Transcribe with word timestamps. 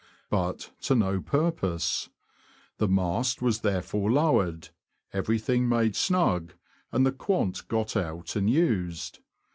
But 0.31 0.71
to 0.81 0.95
no 0.95 1.19
purpose. 1.21 2.09
The 2.79 2.87
mast 2.87 3.39
was 3.39 3.59
therefore 3.59 4.11
lowered, 4.11 4.69
everything 5.13 5.69
made 5.69 5.95
snug, 5.95 6.53
and 6.91 7.05
the 7.05 7.11
quant 7.11 7.67
got 7.67 7.95
out 7.95 8.35
and 8.35 8.49
used. 8.49 9.19